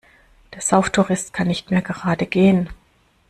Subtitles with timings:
[0.55, 2.71] Der Sauftourist kann nicht mehr gerade gehen.